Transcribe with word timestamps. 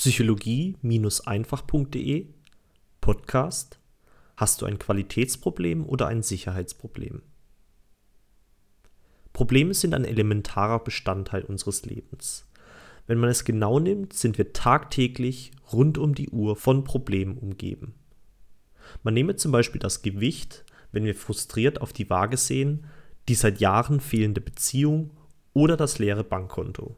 psychologie-einfach.de 0.00 2.26
Podcast 3.02 3.78
Hast 4.34 4.62
du 4.62 4.64
ein 4.64 4.78
Qualitätsproblem 4.78 5.84
oder 5.84 6.06
ein 6.06 6.22
Sicherheitsproblem? 6.22 7.20
Probleme 9.34 9.74
sind 9.74 9.92
ein 9.92 10.06
elementarer 10.06 10.78
Bestandteil 10.78 11.42
unseres 11.42 11.84
Lebens. 11.84 12.48
Wenn 13.06 13.18
man 13.18 13.28
es 13.28 13.44
genau 13.44 13.78
nimmt, 13.78 14.14
sind 14.14 14.38
wir 14.38 14.54
tagtäglich 14.54 15.52
rund 15.70 15.98
um 15.98 16.14
die 16.14 16.30
Uhr 16.30 16.56
von 16.56 16.82
Problemen 16.82 17.36
umgeben. 17.36 17.92
Man 19.02 19.12
nehme 19.12 19.36
zum 19.36 19.52
Beispiel 19.52 19.80
das 19.80 20.00
Gewicht, 20.00 20.64
wenn 20.92 21.04
wir 21.04 21.14
frustriert 21.14 21.82
auf 21.82 21.92
die 21.92 22.08
Waage 22.08 22.38
sehen, 22.38 22.86
die 23.28 23.34
seit 23.34 23.60
Jahren 23.60 24.00
fehlende 24.00 24.40
Beziehung 24.40 25.10
oder 25.52 25.76
das 25.76 25.98
leere 25.98 26.24
Bankkonto. 26.24 26.96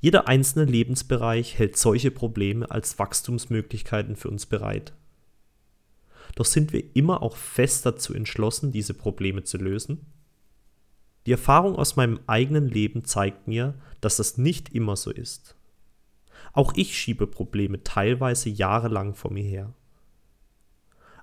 Jeder 0.00 0.28
einzelne 0.28 0.64
Lebensbereich 0.64 1.58
hält 1.58 1.76
solche 1.76 2.10
Probleme 2.10 2.70
als 2.70 2.98
Wachstumsmöglichkeiten 2.98 4.14
für 4.14 4.30
uns 4.30 4.46
bereit. 4.46 4.92
Doch 6.36 6.44
sind 6.44 6.72
wir 6.72 6.84
immer 6.94 7.22
auch 7.22 7.36
fest 7.36 7.84
dazu 7.84 8.14
entschlossen, 8.14 8.70
diese 8.70 8.94
Probleme 8.94 9.42
zu 9.42 9.58
lösen? 9.58 10.06
Die 11.26 11.32
Erfahrung 11.32 11.76
aus 11.76 11.96
meinem 11.96 12.20
eigenen 12.26 12.68
Leben 12.68 13.04
zeigt 13.04 13.48
mir, 13.48 13.74
dass 14.00 14.16
das 14.18 14.38
nicht 14.38 14.72
immer 14.72 14.94
so 14.94 15.10
ist. 15.10 15.56
Auch 16.52 16.72
ich 16.76 16.96
schiebe 16.96 17.26
Probleme 17.26 17.82
teilweise 17.82 18.50
jahrelang 18.50 19.14
vor 19.14 19.32
mir 19.32 19.42
her. 19.42 19.74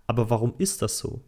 Aber 0.06 0.30
warum 0.30 0.54
ist 0.58 0.82
das 0.82 0.98
so? 0.98 1.22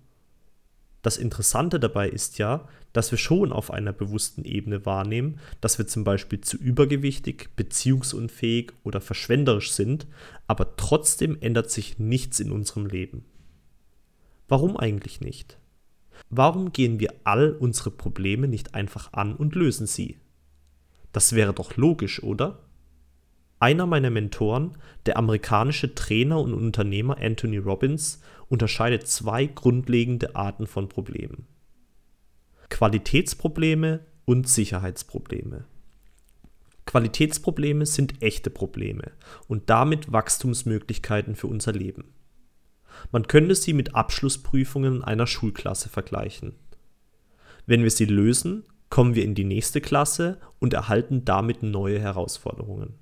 Das 1.08 1.16
Interessante 1.16 1.80
dabei 1.80 2.10
ist 2.10 2.38
ja, 2.38 2.68
dass 2.92 3.12
wir 3.12 3.18
schon 3.18 3.54
auf 3.54 3.72
einer 3.72 3.94
bewussten 3.94 4.44
Ebene 4.44 4.86
wahrnehmen, 4.86 5.40
dass 5.62 5.78
wir 5.78 5.88
zum 5.88 6.04
Beispiel 6.04 6.42
zu 6.42 6.58
übergewichtig, 6.58 7.52
beziehungsunfähig 7.56 8.74
oder 8.84 9.00
verschwenderisch 9.00 9.72
sind, 9.72 10.06
aber 10.48 10.76
trotzdem 10.76 11.38
ändert 11.40 11.72
sich 11.72 11.98
nichts 11.98 12.42
in 12.42 12.52
unserem 12.52 12.88
Leben. 12.88 13.24
Warum 14.50 14.76
eigentlich 14.76 15.22
nicht? 15.22 15.58
Warum 16.30 16.74
gehen 16.74 17.00
wir 17.00 17.14
all 17.24 17.54
unsere 17.54 17.92
Probleme 17.92 18.50
nicht 18.50 18.76
einfach 18.76 19.14
an 19.14 19.34
und 19.34 19.56
lösen 19.56 19.88
sie? 19.88 20.18
Das 21.14 21.32
wäre 21.32 21.54
doch 21.54 21.78
logisch, 21.78 22.22
oder? 22.22 22.67
Einer 23.60 23.88
meiner 23.88 24.12
Mentoren, 24.12 24.78
der 25.06 25.18
amerikanische 25.18 25.96
Trainer 25.96 26.40
und 26.40 26.54
Unternehmer 26.54 27.18
Anthony 27.20 27.58
Robbins, 27.58 28.22
unterscheidet 28.50 29.08
zwei 29.08 29.48
grundlegende 29.48 30.36
Arten 30.36 30.68
von 30.68 30.90
Problemen. 30.90 31.48
Qualitätsprobleme 32.70 34.02
und 34.26 34.48
Sicherheitsprobleme. 34.48 35.66
Qualitätsprobleme 36.86 37.86
sind 37.86 38.22
echte 38.22 38.50
Probleme 38.50 39.12
und 39.48 39.70
damit 39.70 40.12
Wachstumsmöglichkeiten 40.12 41.36
für 41.36 41.48
unser 41.48 41.74
Leben. 41.74 42.14
Man 43.12 43.28
könnte 43.28 43.56
sie 43.56 43.74
mit 43.74 43.96
Abschlussprüfungen 43.96 45.04
einer 45.04 45.28
Schulklasse 45.28 45.90
vergleichen. 45.90 46.54
Wenn 47.66 47.84
wir 47.84 47.92
sie 47.92 48.06
lösen, 48.06 48.64
kommen 48.90 49.16
wir 49.16 49.24
in 49.24 49.36
die 49.36 49.44
nächste 49.44 49.82
Klasse 49.82 50.40
und 50.60 50.74
erhalten 50.74 51.26
damit 51.26 51.64
neue 51.64 52.00
Herausforderungen. 52.00 52.94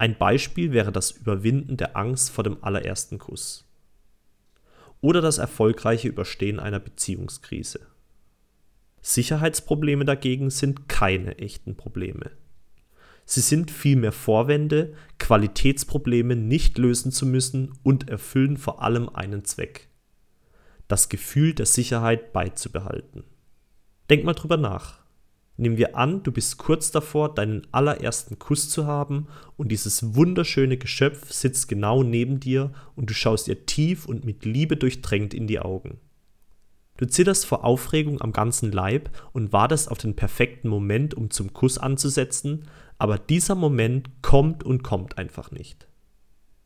Ein 0.00 0.16
Beispiel 0.16 0.72
wäre 0.72 0.92
das 0.92 1.10
Überwinden 1.10 1.76
der 1.76 1.94
Angst 1.94 2.30
vor 2.30 2.42
dem 2.42 2.64
allerersten 2.64 3.18
Kuss. 3.18 3.68
Oder 5.02 5.20
das 5.20 5.36
erfolgreiche 5.36 6.08
Überstehen 6.08 6.58
einer 6.58 6.80
Beziehungskrise. 6.80 7.80
Sicherheitsprobleme 9.02 10.06
dagegen 10.06 10.48
sind 10.48 10.88
keine 10.88 11.36
echten 11.36 11.76
Probleme. 11.76 12.30
Sie 13.26 13.42
sind 13.42 13.70
vielmehr 13.70 14.12
Vorwände, 14.12 14.94
Qualitätsprobleme 15.18 16.34
nicht 16.34 16.78
lösen 16.78 17.12
zu 17.12 17.26
müssen 17.26 17.78
und 17.82 18.08
erfüllen 18.08 18.56
vor 18.56 18.82
allem 18.82 19.10
einen 19.10 19.44
Zweck. 19.44 19.90
Das 20.88 21.10
Gefühl 21.10 21.52
der 21.52 21.66
Sicherheit 21.66 22.32
beizubehalten. 22.32 23.24
Denk 24.08 24.24
mal 24.24 24.32
drüber 24.32 24.56
nach. 24.56 24.99
Nehmen 25.60 25.76
wir 25.76 25.94
an, 25.94 26.22
du 26.22 26.32
bist 26.32 26.56
kurz 26.56 26.90
davor, 26.90 27.34
deinen 27.34 27.66
allerersten 27.70 28.38
Kuss 28.38 28.70
zu 28.70 28.86
haben 28.86 29.26
und 29.58 29.68
dieses 29.68 30.14
wunderschöne 30.14 30.78
Geschöpf 30.78 31.30
sitzt 31.30 31.68
genau 31.68 32.02
neben 32.02 32.40
dir 32.40 32.72
und 32.96 33.10
du 33.10 33.14
schaust 33.14 33.46
ihr 33.46 33.66
tief 33.66 34.06
und 34.06 34.24
mit 34.24 34.46
Liebe 34.46 34.78
durchdrängt 34.78 35.34
in 35.34 35.46
die 35.46 35.60
Augen. 35.60 35.98
Du 36.96 37.06
zitterst 37.06 37.44
vor 37.44 37.62
Aufregung 37.62 38.22
am 38.22 38.32
ganzen 38.32 38.72
Leib 38.72 39.10
und 39.34 39.52
wartest 39.52 39.90
auf 39.90 39.98
den 39.98 40.16
perfekten 40.16 40.70
Moment, 40.70 41.12
um 41.12 41.28
zum 41.28 41.52
Kuss 41.52 41.76
anzusetzen, 41.76 42.64
aber 42.96 43.18
dieser 43.18 43.54
Moment 43.54 44.08
kommt 44.22 44.64
und 44.64 44.82
kommt 44.82 45.18
einfach 45.18 45.50
nicht. 45.50 45.88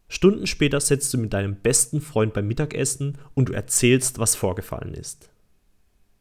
Stunden 0.07 0.47
später 0.47 0.79
setzt 0.79 1.13
du 1.13 1.19
mit 1.19 1.33
deinem 1.33 1.57
besten 1.57 2.01
Freund 2.01 2.33
beim 2.33 2.47
Mittagessen 2.47 3.19
und 3.35 3.49
du 3.49 3.55
erzählst, 3.55 4.21
was 4.21 4.37
vorgefallen 4.37 4.95
ist. 4.95 5.31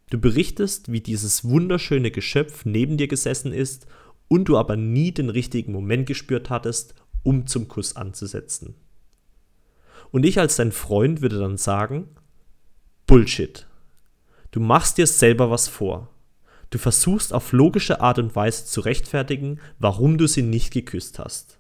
Du 0.10 0.20
berichtest, 0.20 0.92
wie 0.92 1.02
dieses 1.02 1.44
wunderschöne 1.44 2.12
Geschöpf 2.12 2.66
neben 2.66 2.98
dir 2.98 3.08
gesessen 3.08 3.52
ist 3.52 3.88
und 4.28 4.46
du 4.46 4.58
aber 4.58 4.76
nie 4.76 5.12
den 5.12 5.30
richtigen 5.30 5.72
Moment 5.72 6.06
gespürt 6.06 6.50
hattest, 6.50 6.96
um 7.24 7.48
zum 7.48 7.68
Kuss 7.68 7.96
anzusetzen. 7.96 8.76
Und 10.12 10.26
ich 10.26 10.40
als 10.40 10.58
dein 10.58 10.72
Freund 10.72 11.22
würde 11.22 11.40
dann 11.40 11.58
sagen, 11.58 12.10
Bullshit. 13.08 13.68
Du 14.52 14.60
machst 14.60 14.98
dir 14.98 15.08
selber 15.08 15.50
was 15.50 15.68
vor. 15.68 16.10
Du 16.70 16.78
versuchst 16.78 17.34
auf 17.34 17.52
logische 17.52 18.02
Art 18.02 18.20
und 18.20 18.36
Weise 18.36 18.66
zu 18.66 18.82
rechtfertigen, 18.82 19.60
warum 19.80 20.18
du 20.18 20.28
sie 20.28 20.42
nicht 20.42 20.72
geküsst 20.72 21.20
hast. 21.20 21.58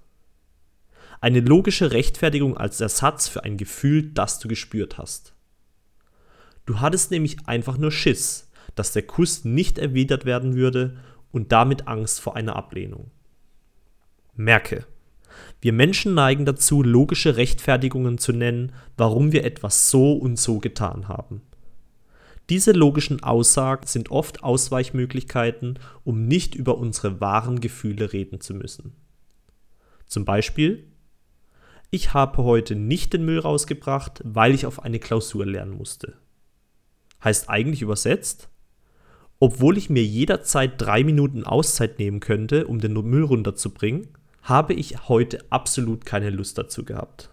Eine 1.21 1.39
logische 1.39 1.91
Rechtfertigung 1.91 2.57
als 2.57 2.81
Ersatz 2.81 3.27
für 3.27 3.43
ein 3.43 3.57
Gefühl, 3.57 4.11
das 4.11 4.39
du 4.39 4.47
gespürt 4.47 4.97
hast. 4.97 5.32
Du 6.65 6.79
hattest 6.79 7.11
nämlich 7.11 7.47
einfach 7.47 7.77
nur 7.77 7.91
Schiss, 7.91 8.49
dass 8.75 8.93
der 8.93 9.03
Kuss 9.03 9.43
nicht 9.43 9.77
erwidert 9.77 10.25
werden 10.25 10.55
würde 10.55 10.97
und 11.31 11.51
damit 11.51 11.87
Angst 11.87 12.21
vor 12.21 12.35
einer 12.35 12.55
Ablehnung. 12.55 13.11
Merke, 14.35 14.85
wir 15.61 15.73
Menschen 15.73 16.13
neigen 16.13 16.45
dazu, 16.45 16.83
logische 16.83 17.37
Rechtfertigungen 17.37 18.17
zu 18.17 18.31
nennen, 18.33 18.71
warum 18.97 19.31
wir 19.31 19.43
etwas 19.43 19.89
so 19.89 20.13
und 20.13 20.39
so 20.39 20.59
getan 20.59 21.07
haben. 21.07 21.41
Diese 22.49 22.71
logischen 22.71 23.23
Aussagen 23.23 23.87
sind 23.87 24.11
oft 24.11 24.43
Ausweichmöglichkeiten, 24.43 25.79
um 26.03 26.27
nicht 26.27 26.55
über 26.55 26.77
unsere 26.77 27.21
wahren 27.21 27.61
Gefühle 27.61 28.11
reden 28.13 28.41
zu 28.41 28.53
müssen. 28.53 28.93
Zum 30.05 30.25
Beispiel, 30.25 30.87
ich 31.89 32.13
habe 32.13 32.43
heute 32.43 32.75
nicht 32.75 33.13
den 33.13 33.23
Müll 33.23 33.39
rausgebracht, 33.39 34.21
weil 34.25 34.53
ich 34.53 34.65
auf 34.65 34.83
eine 34.83 34.99
Klausur 34.99 35.45
lernen 35.45 35.77
musste 35.77 36.17
heißt 37.23 37.49
eigentlich 37.49 37.81
übersetzt, 37.81 38.49
obwohl 39.39 39.77
ich 39.77 39.89
mir 39.89 40.03
jederzeit 40.03 40.81
drei 40.81 41.03
Minuten 41.03 41.43
Auszeit 41.43 41.99
nehmen 41.99 42.19
könnte, 42.19 42.67
um 42.67 42.79
den 42.79 42.93
Müll 42.93 43.23
runterzubringen, 43.23 44.07
habe 44.41 44.73
ich 44.73 45.07
heute 45.09 45.43
absolut 45.49 46.05
keine 46.05 46.29
Lust 46.29 46.57
dazu 46.57 46.85
gehabt. 46.85 47.29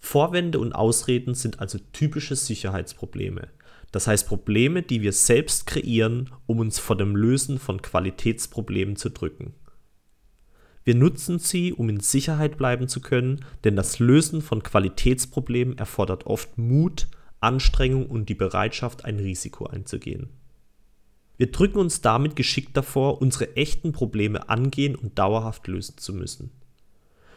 Vorwände 0.00 0.58
und 0.58 0.72
Ausreden 0.72 1.34
sind 1.34 1.60
also 1.60 1.78
typische 1.92 2.34
Sicherheitsprobleme. 2.34 3.48
Das 3.92 4.06
heißt 4.06 4.28
Probleme, 4.28 4.82
die 4.82 5.02
wir 5.02 5.12
selbst 5.12 5.66
kreieren, 5.66 6.30
um 6.46 6.60
uns 6.60 6.78
vor 6.78 6.96
dem 6.96 7.16
Lösen 7.16 7.58
von 7.58 7.82
Qualitätsproblemen 7.82 8.96
zu 8.96 9.10
drücken. 9.10 9.54
Wir 10.84 10.94
nutzen 10.94 11.38
sie, 11.38 11.72
um 11.72 11.88
in 11.88 12.00
Sicherheit 12.00 12.56
bleiben 12.56 12.88
zu 12.88 13.00
können, 13.00 13.44
denn 13.64 13.76
das 13.76 13.98
Lösen 13.98 14.40
von 14.40 14.62
Qualitätsproblemen 14.62 15.76
erfordert 15.76 16.26
oft 16.26 16.56
Mut, 16.56 17.08
Anstrengung 17.40 18.06
und 18.06 18.28
die 18.28 18.34
Bereitschaft, 18.34 19.04
ein 19.04 19.18
Risiko 19.18 19.66
einzugehen. 19.66 20.28
Wir 21.36 21.50
drücken 21.50 21.78
uns 21.78 22.02
damit 22.02 22.36
geschickt 22.36 22.76
davor, 22.76 23.22
unsere 23.22 23.56
echten 23.56 23.92
Probleme 23.92 24.48
angehen 24.50 24.94
und 24.94 25.18
dauerhaft 25.18 25.66
lösen 25.68 25.96
zu 25.96 26.12
müssen. 26.12 26.50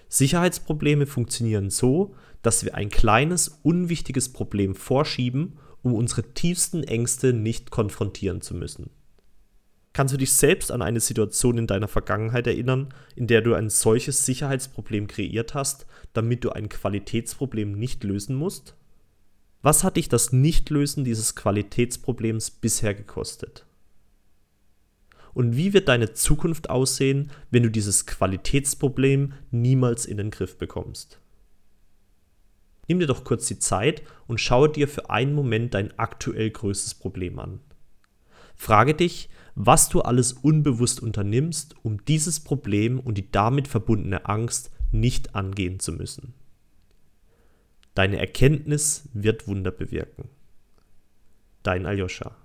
Sicherheitsprobleme 0.10 1.06
funktionieren 1.06 1.70
so, 1.70 2.14
dass 2.42 2.66
wir 2.66 2.76
ein 2.76 2.90
kleines, 2.90 3.60
unwichtiges 3.64 4.32
Problem 4.32 4.76
vorschieben, 4.76 5.58
um 5.82 5.94
unsere 5.94 6.34
tiefsten 6.34 6.84
Ängste 6.84 7.34
nicht 7.34 7.72
konfrontieren 7.72 8.42
zu 8.42 8.56
müssen. 8.56 8.90
Kannst 9.94 10.14
du 10.14 10.18
dich 10.18 10.34
selbst 10.34 10.72
an 10.72 10.82
eine 10.82 11.00
Situation 11.00 11.58
in 11.58 11.68
deiner 11.68 11.88
Vergangenheit 11.88 12.48
erinnern, 12.48 12.94
in 13.16 13.28
der 13.28 13.42
du 13.42 13.54
ein 13.54 13.70
solches 13.70 14.26
Sicherheitsproblem 14.26 15.08
kreiert 15.08 15.54
hast, 15.54 15.86
damit 16.14 16.44
du 16.44 16.50
ein 16.50 16.68
Qualitätsproblem 16.68 17.72
nicht 17.72 18.04
lösen 18.04 18.36
musst? 18.36 18.76
Was 19.64 19.86
hat 19.86 19.96
dich 19.96 20.10
das 20.10 20.34
Nichtlösen 20.34 21.06
dieses 21.06 21.36
Qualitätsproblems 21.36 22.52
bisher 22.52 22.94
gekostet? 22.94 23.66
Und 25.34 25.56
wie 25.56 25.72
wird 25.72 25.88
deine 25.88 26.12
Zukunft 26.12 26.70
aussehen, 26.70 27.32
wenn 27.50 27.64
du 27.64 27.72
dieses 27.72 28.06
Qualitätsproblem 28.06 29.32
niemals 29.52 30.06
in 30.06 30.18
den 30.18 30.32
Griff 30.32 30.58
bekommst? 30.58 31.22
Nimm 32.90 33.00
dir 33.00 33.08
doch 33.08 33.24
kurz 33.24 33.48
die 33.48 33.58
Zeit 33.58 34.04
und 34.28 34.42
schaue 34.42 34.68
dir 34.68 34.90
für 34.90 35.10
einen 35.10 35.34
Moment 35.34 35.74
dein 35.76 35.98
aktuell 35.98 36.52
größtes 36.52 36.96
Problem 36.96 37.40
an. 37.40 37.62
Frage 38.58 38.94
dich, 38.94 39.30
was 39.56 39.88
du 39.88 40.02
alles 40.02 40.34
unbewusst 40.34 41.02
unternimmst, 41.02 41.76
um 41.84 42.04
dieses 42.04 42.42
Problem 42.42 43.00
und 43.00 43.18
die 43.18 43.32
damit 43.32 43.70
verbundene 43.70 44.26
Angst 44.26 44.72
nicht 44.92 45.36
angehen 45.36 45.80
zu 45.80 45.94
müssen. 45.94 46.34
Deine 47.96 48.18
Erkenntnis 48.18 49.10
wird 49.14 49.48
Wunder 49.48 49.72
bewirken. 49.72 50.30
Dein 51.62 51.86
Aljoscha. 51.86 52.36